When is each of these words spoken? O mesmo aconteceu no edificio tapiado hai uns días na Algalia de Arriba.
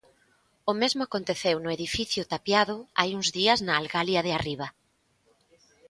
O 0.71 0.73
mesmo 0.81 1.01
aconteceu 1.03 1.55
no 1.59 1.73
edificio 1.77 2.27
tapiado 2.33 2.75
hai 2.99 3.09
uns 3.19 3.27
días 3.37 3.59
na 3.65 3.73
Algalia 3.81 4.21
de 4.25 4.31
Arriba. 4.39 4.67